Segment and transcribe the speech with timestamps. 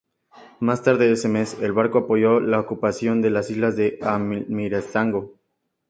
[0.59, 5.35] Más tarde de ese mes, el barco apoyó la ocupación de las islas Almirantazgo.